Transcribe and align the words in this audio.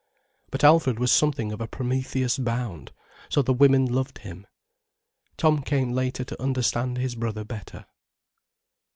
But 0.49 0.63
Alfred 0.63 0.97
was 0.97 1.11
something 1.11 1.51
of 1.51 1.61
a 1.61 1.67
Prometheus 1.67 2.39
Bound, 2.39 2.91
so 3.29 3.43
the 3.43 3.53
women 3.53 3.85
loved 3.85 4.17
him. 4.17 4.47
Tom 5.37 5.61
came 5.61 5.91
later 5.91 6.23
to 6.23 6.41
understand 6.41 6.97
his 6.97 7.13
brother 7.13 7.43
better. 7.43 7.85